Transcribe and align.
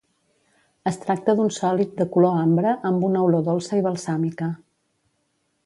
Es 0.91 0.95
tracta 1.03 1.35
d'un 1.39 1.51
sòlid 1.57 1.91
de 1.99 2.07
color 2.15 2.39
ambre 2.45 2.73
amb 2.91 3.05
una 3.11 3.23
olor 3.29 3.47
dolça 3.51 3.81
i 3.81 3.85
balsàmica. 3.91 4.49